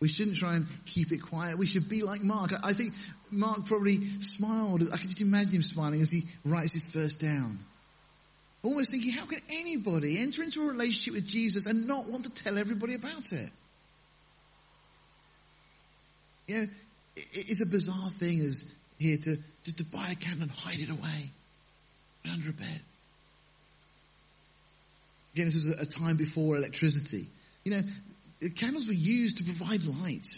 [0.00, 1.56] We shouldn't try and keep it quiet.
[1.56, 2.52] We should be like Mark.
[2.62, 2.92] I think
[3.30, 4.82] Mark probably smiled.
[4.92, 7.58] I can just imagine him smiling as he writes his verse down.
[8.62, 12.30] Almost thinking, how can anybody enter into a relationship with Jesus and not want to
[12.30, 13.50] tell everybody about it?
[16.46, 16.66] You know,
[17.16, 20.90] it's a bizarre thing as here to just to buy a candle and hide it
[20.90, 21.30] away
[22.30, 22.80] under a bed.
[25.34, 27.26] Again, this was a time before electricity.
[27.64, 30.28] You know, candles were used to provide light.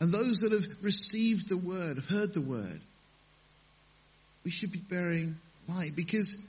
[0.00, 2.80] And those that have received the word, have heard the word,
[4.44, 5.36] we should be bearing
[5.68, 6.42] light Because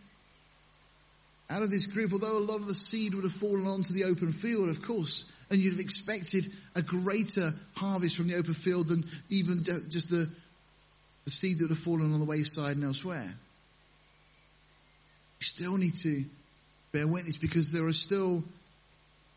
[1.50, 4.04] out of this group, although a lot of the seed would have fallen onto the
[4.04, 8.88] open field, of course, and you'd have expected a greater harvest from the open field
[8.88, 10.30] than even just the,
[11.26, 13.34] the seed that would have fallen on the wayside and elsewhere.
[15.40, 16.24] You still need to
[16.92, 18.44] bear witness because there are still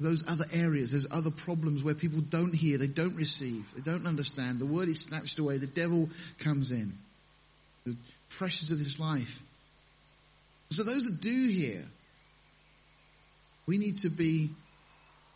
[0.00, 4.06] those other areas, those other problems where people don't hear, they don't receive, they don't
[4.06, 4.58] understand.
[4.58, 6.08] The word is snatched away, the devil
[6.40, 6.92] comes in.
[7.86, 7.96] The
[8.28, 9.42] pressures of this life
[10.72, 11.84] so those that do hear,
[13.66, 14.50] we need to be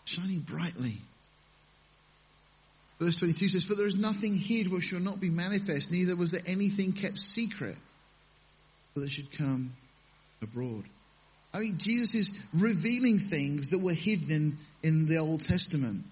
[0.07, 0.97] shining brightly.
[2.99, 6.31] Verse 22 says, For there is nothing hid which shall not be manifest, neither was
[6.31, 7.77] there anything kept secret,
[8.95, 9.73] but that should come
[10.43, 10.85] abroad.
[11.53, 16.05] I mean, Jesus is revealing things that were hidden in, in the Old Testament.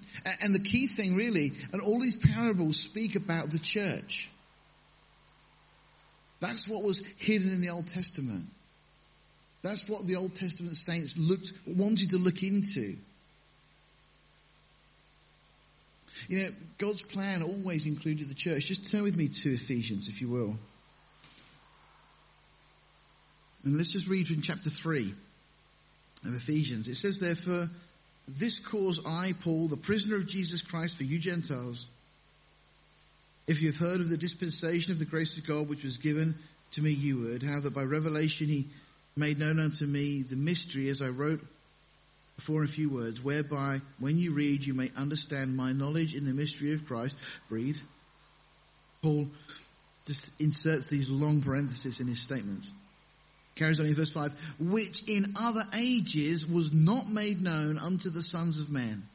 [0.42, 4.30] And the key thing really, and all these parables speak about the church.
[6.40, 8.44] That's what was hidden in the Old Testament.
[9.62, 12.96] That's what the Old Testament saints looked, wanted to look into.
[16.28, 16.48] You know,
[16.78, 18.66] God's plan always included the church.
[18.66, 20.56] Just turn with me to Ephesians, if you will.
[23.64, 25.14] And let's just read from chapter 3
[26.26, 26.88] of Ephesians.
[26.88, 27.68] It says Therefore,
[28.28, 31.86] this cause I, Paul, the prisoner of Jesus Christ for you Gentiles,
[33.46, 36.34] if you have heard of the dispensation of the grace of God which was given
[36.72, 38.68] to me, you would, how that by revelation he
[39.16, 41.40] made known unto me the mystery as I wrote
[42.36, 46.32] before a few words, whereby when you read you may understand my knowledge in the
[46.32, 47.16] mystery of Christ.
[47.48, 47.78] Breathe.
[49.02, 49.28] Paul
[50.06, 52.66] just inserts these long parentheses in his statement.
[53.54, 58.22] Carries on in verse 5, which in other ages was not made known unto the
[58.22, 59.06] sons of men,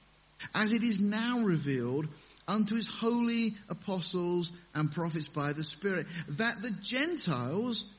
[0.56, 2.08] as it is now revealed
[2.48, 7.90] unto his holy apostles and prophets by the Spirit, that the Gentiles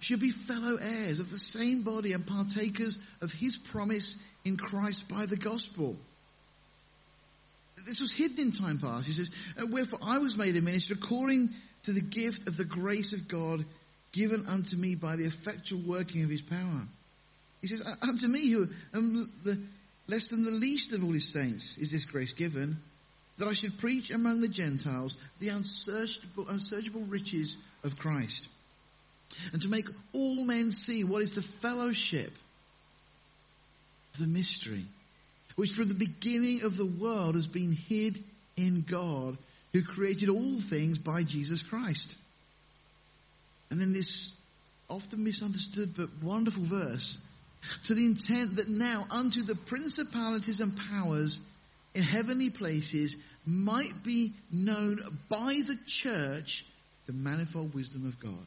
[0.00, 5.08] should be fellow heirs of the same body and partakers of his promise in Christ
[5.08, 5.96] by the gospel.
[7.86, 9.06] This was hidden in time past.
[9.06, 9.30] He says,
[9.70, 11.50] Wherefore I was made a minister according
[11.84, 13.64] to the gift of the grace of God
[14.12, 16.86] given unto me by the effectual working of his power.
[17.60, 19.60] He says, Unto me, who am the,
[20.06, 22.76] less than the least of all his saints, is this grace given,
[23.38, 28.48] that I should preach among the Gentiles the unsearchable, unsearchable riches of Christ,
[29.52, 32.32] and to make all men see what is the fellowship
[34.14, 34.84] of the mystery,
[35.56, 38.22] which from the beginning of the world has been hid
[38.56, 39.36] in God,
[39.72, 42.16] who created all things by Jesus Christ
[43.74, 44.36] and then this
[44.88, 47.18] often misunderstood but wonderful verse
[47.82, 51.40] to the intent that now unto the principalities and powers
[51.92, 56.64] in heavenly places might be known by the church
[57.06, 58.46] the manifold wisdom of God.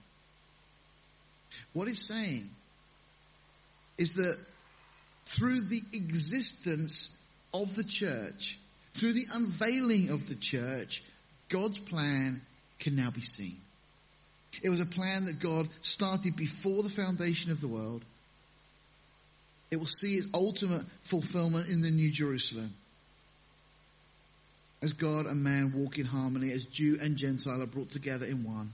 [1.74, 2.50] What it's saying
[3.98, 4.38] is that
[5.26, 7.18] through the existence
[7.54, 8.58] of the church,
[8.94, 11.04] through the unveiling of the church,
[11.50, 12.42] God's plan
[12.80, 13.58] can now be seen.
[14.64, 18.04] It was a plan that God started before the foundation of the world.
[19.70, 22.74] It will see its ultimate fulfillment in the New Jerusalem.
[24.82, 28.44] As God and man walk in harmony, as Jew and Gentile are brought together in
[28.44, 28.74] one.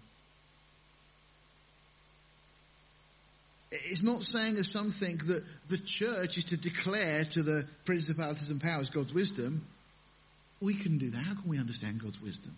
[3.73, 8.51] It's not saying as some think that the church is to declare to the principalities
[8.51, 9.65] and powers God's wisdom.
[10.61, 11.17] We can do that.
[11.17, 12.55] How can we understand God's wisdom?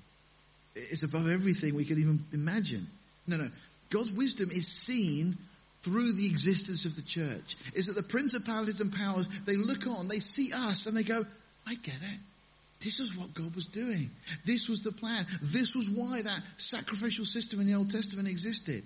[0.76, 2.88] It's above everything we can even imagine.
[3.28, 3.50] No, no.
[3.90, 5.38] God's wisdom is seen
[5.84, 7.56] through the existence of the church.
[7.74, 11.26] Is that the principalities and powers, they look on, they see us and they go,
[11.66, 12.20] I get it.
[12.82, 14.12] This is what God was doing.
[14.46, 15.26] This was the plan.
[15.42, 18.84] This was why that sacrificial system in the Old Testament existed.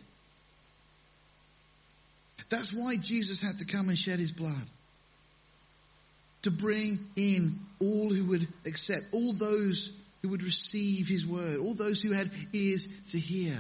[2.47, 4.67] That's why Jesus had to come and shed his blood.
[6.43, 11.73] To bring in all who would accept, all those who would receive his word, all
[11.73, 13.57] those who had ears to hear.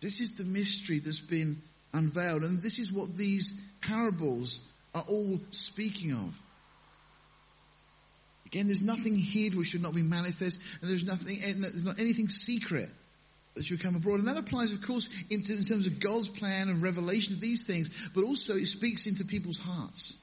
[0.00, 1.60] This is the mystery that's been
[1.92, 6.40] unveiled, and this is what these parables are all speaking of.
[8.46, 12.28] Again, there's nothing hid which should not be manifest, and there's nothing, there's not anything
[12.28, 12.90] secret
[13.54, 14.20] that should come abroad.
[14.20, 17.90] And that applies, of course, in terms of God's plan and revelation of these things,
[18.14, 20.18] but also it speaks into people's hearts.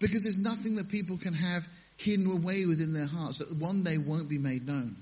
[0.00, 3.98] Because there's nothing that people can have hidden away within their hearts that one day
[3.98, 4.96] won't be made known.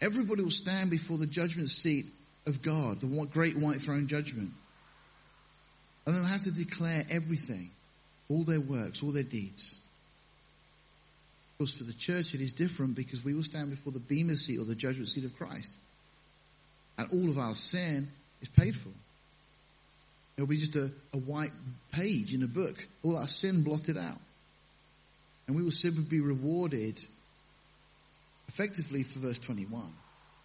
[0.00, 2.06] Everybody will stand before the judgment seat
[2.46, 4.50] of God, the great white throne judgment.
[6.06, 7.70] And they'll have to declare everything,
[8.28, 9.78] all their works, all their deeds.
[11.52, 14.36] Of course, for the church it is different because we will stand before the bema
[14.36, 15.74] seat or the judgment seat of Christ.
[16.98, 18.08] And all of our sin
[18.42, 18.90] is paid for.
[20.36, 21.52] It'll be just a, a white
[21.92, 24.20] page in a book, all our sin blotted out.
[25.46, 26.98] And we will simply be rewarded
[28.48, 29.82] effectively for verse 21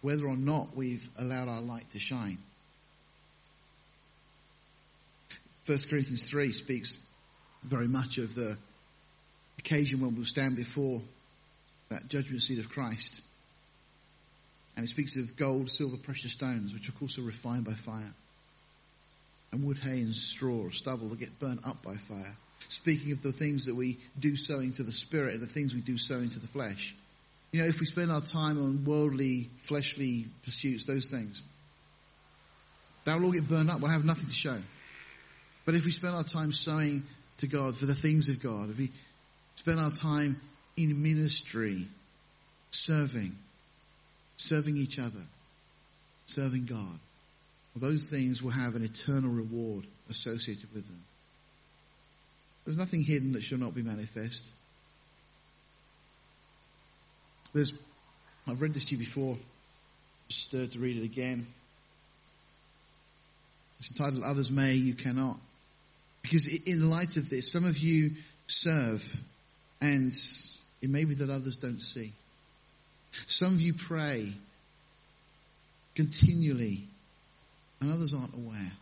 [0.04, 2.36] whether or not we've allowed our light to shine.
[5.64, 7.00] 1 Corinthians 3 speaks
[7.62, 8.58] very much of the
[9.58, 11.00] occasion when we'll stand before
[11.88, 13.22] that judgment seat of Christ.
[14.76, 18.12] And it speaks of gold, silver, precious stones, which of course are refined by fire.
[19.52, 22.36] And wood, hay, and straw or stubble that get burnt up by fire.
[22.68, 25.80] Speaking of the things that we do sowing to the spirit and the things we
[25.80, 26.94] do sowing to the flesh.
[27.52, 31.42] You know, if we spend our time on worldly, fleshly pursuits, those things,
[33.04, 33.80] that will all get burned up.
[33.80, 34.58] We'll have nothing to show.
[35.64, 37.04] But if we spend our time sowing
[37.38, 38.90] to God for the things of God, if we
[39.54, 40.40] spend our time
[40.76, 41.86] in ministry,
[42.70, 43.36] serving,
[44.36, 45.20] serving each other,
[46.26, 46.98] serving God,
[47.74, 51.02] well, those things will have an eternal reward associated with them.
[52.64, 54.50] There's nothing hidden that shall not be manifest.
[57.52, 57.72] There's,
[58.48, 59.36] I've read this to you before,
[60.28, 61.46] just stirred to read it again.
[63.78, 65.38] It's entitled Others May, You Cannot.
[66.22, 68.12] Because in light of this, some of you
[68.46, 69.04] serve
[69.80, 70.12] and
[70.80, 72.12] it may be that others don't see.
[73.26, 74.32] Some of you pray
[75.94, 76.84] continually
[77.80, 78.72] and others aren't aware.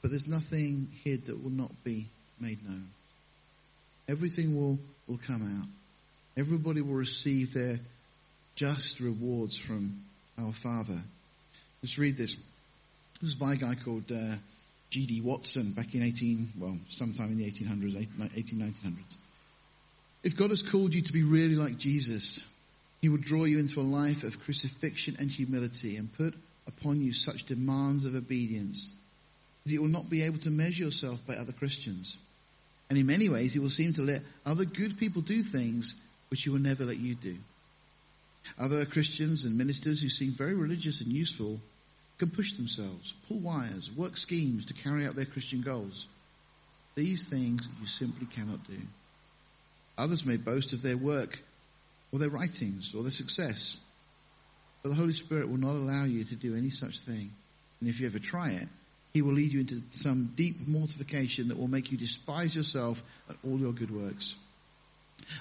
[0.00, 2.08] But there's nothing hid that will not be
[2.40, 2.88] made known.
[4.08, 5.68] Everything will, will come out.
[6.36, 7.78] Everybody will receive their
[8.56, 10.02] just rewards from
[10.38, 10.98] our Father.
[11.82, 12.36] Let's read this.
[13.20, 14.34] This is by a guy called uh,
[14.90, 15.20] G.D.
[15.20, 17.96] Watson back in 18, well, sometime in the 1800s,
[18.36, 19.16] 18, 1900s.
[20.22, 22.38] If God has called you to be really like Jesus,
[23.00, 26.34] He will draw you into a life of crucifixion and humility and put
[26.66, 28.94] upon you such demands of obedience
[29.64, 32.16] that you will not be able to measure yourself by other Christians.
[32.90, 36.42] And in many ways, He will seem to let other good people do things which
[36.42, 37.36] He will never let you do.
[38.58, 41.60] Other Christians and ministers who seem very religious and useful
[42.18, 46.06] can push themselves, pull wires, work schemes to carry out their Christian goals.
[46.94, 48.78] These things you simply cannot do.
[49.98, 51.42] Others may boast of their work
[52.10, 53.78] or their writings or their success.
[54.82, 57.30] But the Holy Spirit will not allow you to do any such thing.
[57.80, 58.68] And if you ever try it,
[59.12, 63.38] He will lead you into some deep mortification that will make you despise yourself and
[63.44, 64.34] all your good works.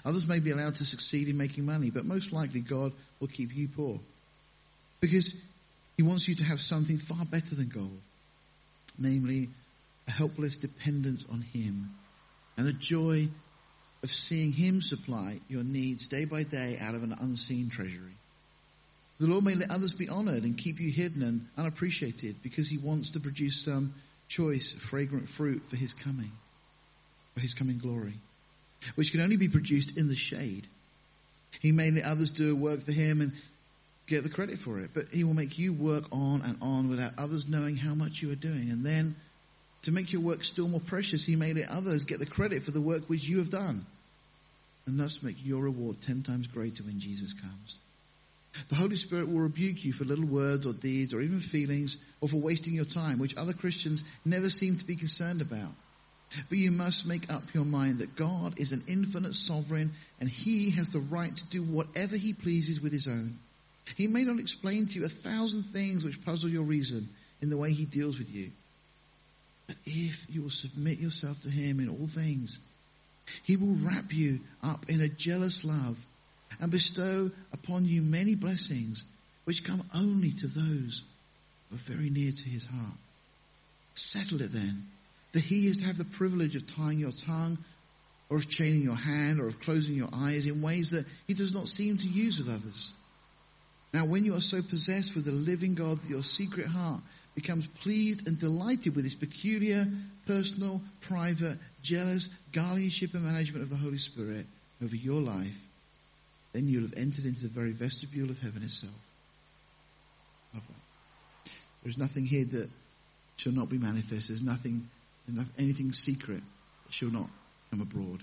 [0.05, 3.55] Others may be allowed to succeed in making money, but most likely God will keep
[3.55, 3.99] you poor.
[4.99, 5.35] Because
[5.97, 7.99] He wants you to have something far better than gold.
[8.99, 9.49] Namely,
[10.07, 11.91] a helpless dependence on Him
[12.57, 13.27] and the joy
[14.03, 18.15] of seeing Him supply your needs day by day out of an unseen treasury.
[19.19, 22.77] The Lord may let others be honored and keep you hidden and unappreciated because He
[22.77, 23.93] wants to produce some
[24.27, 26.31] choice, fragrant fruit for His coming,
[27.35, 28.15] for His coming glory,
[28.95, 30.65] which can only be produced in the shade.
[31.59, 33.33] He may let others do a work for Him and
[34.07, 37.13] get the credit for it, but He will make you work on and on without
[37.19, 38.71] others knowing how much you are doing.
[38.71, 39.15] And then
[39.83, 42.71] to make your work still more precious, he may let others get the credit for
[42.71, 43.85] the work which you have done.
[44.85, 47.77] And thus make your reward ten times greater when Jesus comes.
[48.69, 52.27] The Holy Spirit will rebuke you for little words or deeds or even feelings or
[52.27, 55.71] for wasting your time, which other Christians never seem to be concerned about.
[56.49, 60.71] But you must make up your mind that God is an infinite sovereign and He
[60.71, 63.37] has the right to do whatever He pleases with His own.
[63.95, 67.09] He may not explain to you a thousand things which puzzle your reason
[67.41, 68.51] in the way He deals with you.
[69.71, 72.59] But if you will submit yourself to Him in all things,
[73.43, 75.97] He will wrap you up in a jealous love
[76.59, 79.05] and bestow upon you many blessings
[79.45, 81.03] which come only to those
[81.69, 82.97] who are very near to His heart.
[83.93, 84.87] Settle it then
[85.31, 87.57] that He is to have the privilege of tying your tongue
[88.29, 91.53] or of chaining your hand or of closing your eyes in ways that He does
[91.53, 92.91] not seem to use with others.
[93.93, 97.01] Now when you are so possessed with the living God that your secret heart
[97.35, 99.87] becomes pleased and delighted with his peculiar,
[100.27, 104.45] personal, private, jealous guardianship and management of the Holy Spirit
[104.83, 105.57] over your life,
[106.53, 108.93] then you'll have entered into the very vestibule of heaven itself.
[110.53, 111.51] Love that.
[111.83, 112.69] There's nothing here that
[113.37, 114.27] shall not be manifest.
[114.27, 114.87] There's nothing,
[115.25, 116.41] there's not, anything secret
[116.85, 117.29] that shall not
[117.69, 118.21] come abroad.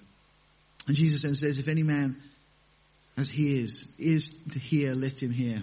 [0.87, 2.17] And Jesus then says, if any man
[3.17, 5.63] has ears, ears to hear, let him hear.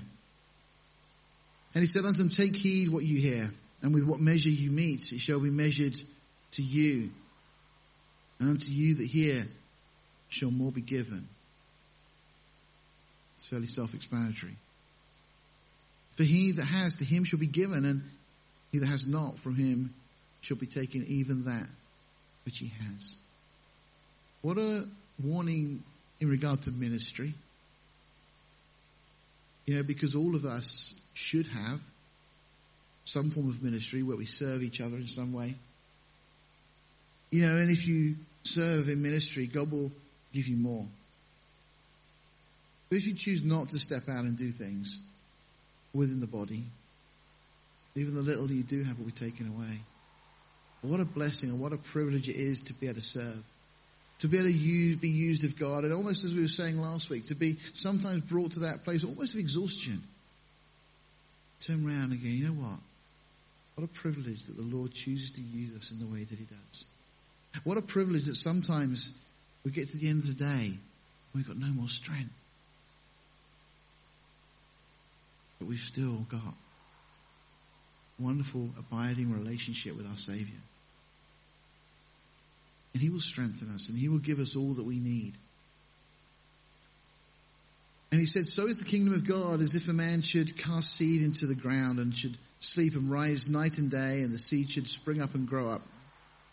[1.75, 3.51] And he said unto them, Take heed what you hear,
[3.81, 5.99] and with what measure you mete, it shall be measured
[6.51, 7.11] to you.
[8.39, 9.45] And unto you that hear
[10.29, 11.27] shall more be given.
[13.35, 14.55] It's fairly self-explanatory.
[16.15, 18.03] For he that has, to him shall be given, and
[18.71, 19.93] he that has not, from him
[20.39, 21.67] shall be taken even that
[22.45, 23.15] which he has.
[24.41, 24.87] What a
[25.21, 25.83] warning
[26.21, 27.33] in regard to ministry.
[29.65, 31.79] You know, because all of us should have
[33.05, 35.55] some form of ministry where we serve each other in some way.
[37.31, 39.91] You know, and if you serve in ministry, God will
[40.33, 40.85] give you more.
[42.89, 44.99] But if you choose not to step out and do things
[45.93, 46.63] within the body,
[47.95, 49.79] even the little that you do have will be taken away.
[50.81, 53.43] What a blessing and what a privilege it is to be able to serve.
[54.19, 55.83] To be able to use, be used of God.
[55.83, 59.03] And almost as we were saying last week, to be sometimes brought to that place
[59.03, 60.01] almost of exhaustion
[61.59, 62.79] turn around go, you know what?
[63.75, 66.45] What a privilege that the Lord chooses to use us in the way that He
[66.45, 66.85] does.
[67.63, 69.13] What a privilege that sometimes
[69.63, 70.73] we get to the end of the day
[71.33, 72.43] we've got no more strength.
[75.59, 76.53] But we've still got
[78.19, 80.59] wonderful abiding relationship with our Savior.
[82.95, 85.33] And He will strengthen us and He will give us all that we need.
[88.09, 90.95] And he said, so is the kingdom of God as if a man should cast
[90.95, 94.69] seed into the ground and should sleep and rise night and day and the seed
[94.69, 95.81] should spring up and grow up.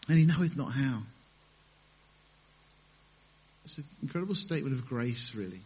[0.08, 0.98] And he knoweth not how.
[3.64, 5.60] It's an incredible statement of grace, really.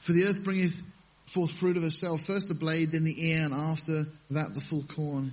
[0.00, 0.82] For the earth bringeth
[1.26, 4.82] forth fruit of herself, first the blade, then the ear, and after that the full
[4.82, 5.32] corn.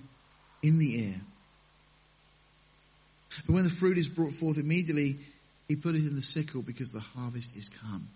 [0.62, 1.16] in the ear.
[3.46, 5.18] But when the fruit is brought forth immediately,
[5.68, 8.08] he put it in the sickle because the harvest is come.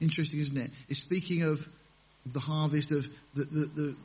[0.00, 0.70] Interesting, isn't it?
[0.88, 1.66] It's speaking of
[2.26, 3.96] the harvest of the, the, the,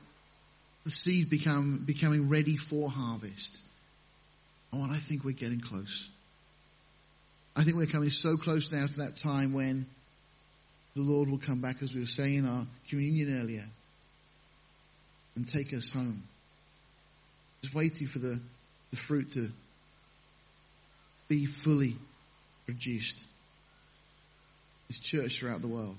[0.85, 3.61] the seed become, becoming ready for harvest.
[4.71, 6.09] Oh, and I think we're getting close.
[7.55, 9.85] I think we're coming so close now to that time when
[10.95, 13.63] the Lord will come back, as we were saying in our communion earlier,
[15.35, 16.23] and take us home.
[17.63, 18.39] Just waiting for the,
[18.91, 19.49] the fruit to
[21.27, 21.95] be fully
[22.65, 23.25] produced.
[24.87, 25.95] His church throughout the world.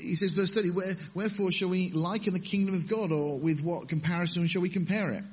[0.00, 3.62] He says, verse 30, Where, wherefore shall we liken the kingdom of God, or with
[3.62, 5.24] what comparison shall we compare it?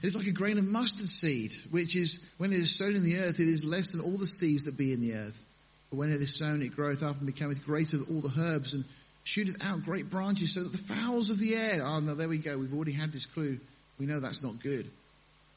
[0.00, 3.02] It is like a grain of mustard seed, which is, when it is sown in
[3.02, 5.44] the earth, it is less than all the seeds that be in the earth.
[5.90, 8.74] But when it is sown, it groweth up and becometh greater than all the herbs,
[8.74, 8.84] and
[9.28, 12.38] shooteth out great branches, so that the fowls of the air, oh no, there we
[12.38, 13.58] go, we've already had this clue.
[13.98, 14.90] We know that's not good.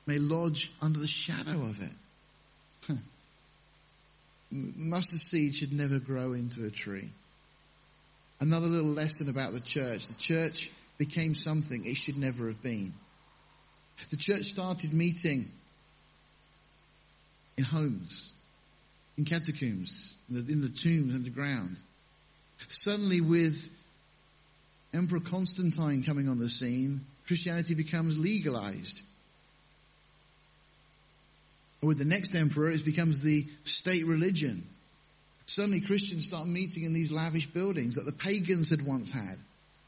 [0.06, 2.98] May lodge under the shadow of it.
[4.52, 7.10] Mustard seed should never grow into a tree.
[8.42, 10.08] Another little lesson about the church.
[10.08, 12.94] The church became something it should never have been.
[14.10, 15.46] The church started meeting
[17.56, 18.34] in homes,
[19.18, 21.78] in catacombs, in the, in the tombs underground.
[22.70, 23.70] Suddenly, with
[24.94, 29.02] Emperor Constantine coming on the scene, Christianity becomes legalized.
[31.82, 34.64] with the next emperor, it becomes the state religion.
[35.48, 39.38] Suddenly, Christians start meeting in these lavish buildings that the pagans had once had.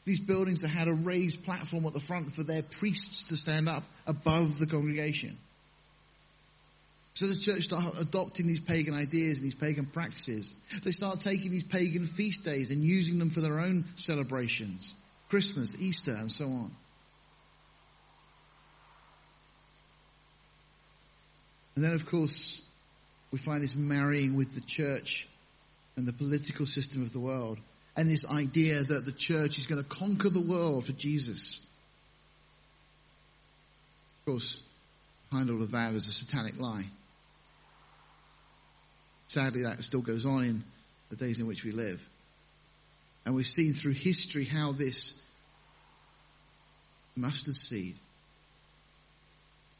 [0.04, 3.68] These buildings that had a raised platform at the front for their priests to stand
[3.68, 5.38] up above the congregation.
[7.14, 10.52] So the church start adopting these pagan ideas and these pagan practices.
[10.82, 14.92] They start taking these pagan feast days and using them for their own celebrations.
[15.28, 16.70] Christmas, Easter, and so on.
[21.76, 22.60] And then of course,
[23.30, 25.28] we find this marrying with the church
[25.96, 27.58] and the political system of the world
[27.96, 31.64] and this idea that the church is going to conquer the world for Jesus.
[34.20, 34.62] Of course,
[35.30, 36.86] behind all of that is a satanic lie.
[39.26, 40.64] Sadly, that still goes on in
[41.10, 42.06] the days in which we live.
[43.24, 45.22] And we've seen through history how this
[47.16, 47.94] mustard seed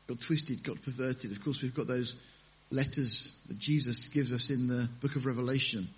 [0.06, 1.32] got twisted, got perverted.
[1.32, 2.16] Of course, we've got those
[2.70, 5.88] letters that Jesus gives us in the book of Revelation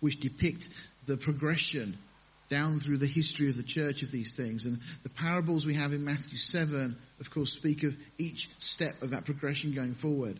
[0.00, 0.68] which depict
[1.06, 1.96] the progression
[2.48, 4.64] down through the history of the church of these things.
[4.64, 9.10] And the parables we have in Matthew 7, of course, speak of each step of
[9.10, 10.38] that progression going forward.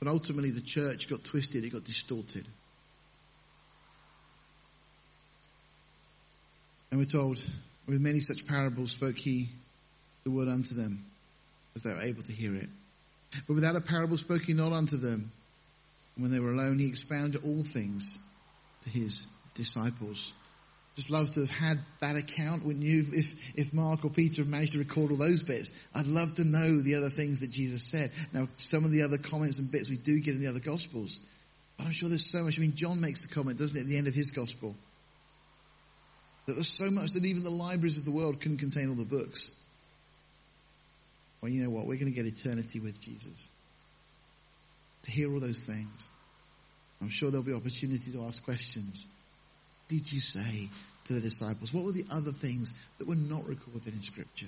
[0.00, 2.46] But ultimately the church got twisted, it got distorted.
[6.90, 7.40] And we're told,
[7.86, 9.50] with many such parables spoke he
[10.24, 11.04] the word unto them,
[11.76, 12.68] as they were able to hear it.
[13.46, 15.30] But without a parable spoke he not unto them,
[16.16, 18.18] when they were alone, he expounded all things
[18.82, 20.32] to his disciples.
[20.96, 23.06] Just love to have had that account, wouldn't you?
[23.12, 26.44] If, if Mark or Peter have managed to record all those bits, I'd love to
[26.44, 28.10] know the other things that Jesus said.
[28.32, 31.20] Now, some of the other comments and bits we do get in the other gospels,
[31.78, 32.58] but I'm sure there's so much.
[32.58, 34.74] I mean, John makes the comment, doesn't it, at the end of his gospel?
[36.46, 39.04] That there's so much that even the libraries of the world couldn't contain all the
[39.04, 39.54] books.
[41.40, 41.86] Well, you know what?
[41.86, 43.48] We're going to get eternity with Jesus
[45.02, 46.08] to hear all those things.
[47.00, 49.06] I'm sure there'll be opportunity to ask questions.
[49.90, 50.68] Did you say
[51.06, 51.74] to the disciples?
[51.74, 54.46] What were the other things that were not recorded in scripture?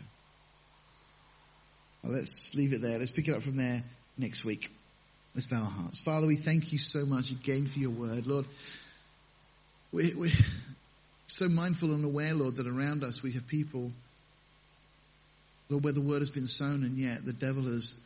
[2.04, 2.96] Well, let's leave it there.
[2.96, 3.82] Let's pick it up from there
[4.16, 4.70] next week.
[5.34, 6.00] Let's bow our hearts.
[6.00, 8.24] Father, we thank you so much again for your word.
[8.28, 8.44] Lord,
[9.90, 10.30] we're, we're
[11.26, 13.90] so mindful and aware, Lord, that around us we have people,
[15.68, 18.00] Lord, where the word has been sown and yet the devil has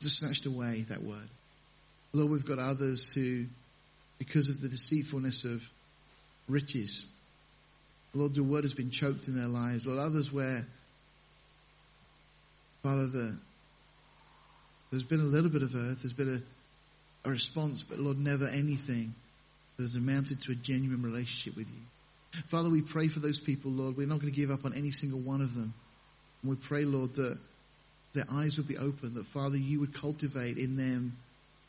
[0.00, 1.28] just snatched away that word.
[2.12, 3.44] Lord, we've got others who,
[4.18, 5.64] because of the deceitfulness of
[6.48, 7.06] riches,
[8.14, 9.86] Lord, your word has been choked in their lives.
[9.86, 10.66] Lord, others where,
[12.82, 13.38] Father, the,
[14.90, 16.42] there's been a little bit of earth, there's been
[17.24, 19.14] a, a response, but Lord, never anything
[19.76, 22.42] that has amounted to a genuine relationship with you.
[22.46, 23.96] Father, we pray for those people, Lord.
[23.96, 25.72] We're not going to give up on any single one of them.
[26.42, 27.38] And we pray, Lord, that
[28.14, 31.16] their eyes would be open, that Father, you would cultivate in them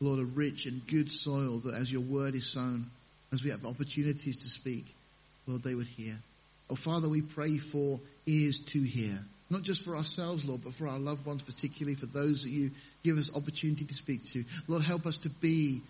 [0.03, 2.88] Lord, a rich and good soil that as your word is sown,
[3.34, 4.86] as we have opportunities to speak,
[5.47, 6.15] Lord, they would hear.
[6.69, 9.17] Oh, Father, we pray for ears to hear.
[9.49, 12.71] Not just for ourselves, Lord, but for our loved ones, particularly for those that you
[13.03, 14.43] give us opportunity to speak to.
[14.67, 15.81] Lord, help us to be,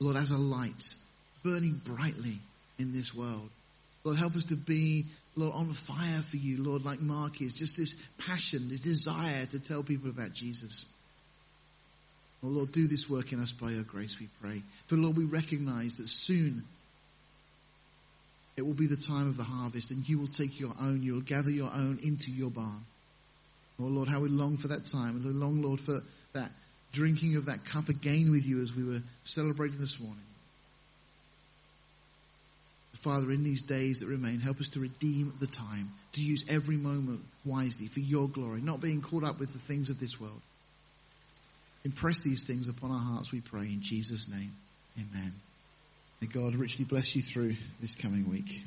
[0.00, 0.94] Lord, as a light,
[1.44, 2.38] burning brightly
[2.78, 3.50] in this world.
[4.02, 5.04] Lord, help us to be,
[5.36, 7.54] Lord, on fire for you, Lord, like Mark is.
[7.54, 7.94] Just this
[8.26, 10.86] passion, this desire to tell people about Jesus.
[12.42, 14.62] Oh, Lord, do this work in us by your grace, we pray.
[14.86, 16.64] For, Lord, we recognize that soon
[18.56, 21.14] it will be the time of the harvest and you will take your own, you
[21.14, 22.84] will gather your own into your barn.
[23.78, 25.16] Oh, Lord, how we long for that time.
[25.16, 26.00] And we long, Lord, for
[26.32, 26.50] that
[26.92, 30.18] drinking of that cup again with you as we were celebrating this morning.
[32.94, 36.76] Father, in these days that remain, help us to redeem the time, to use every
[36.76, 40.42] moment wisely for your glory, not being caught up with the things of this world.
[41.84, 44.52] Impress these things upon our hearts, we pray, in Jesus' name.
[44.98, 45.32] Amen.
[46.20, 48.62] May God richly bless you through this coming week.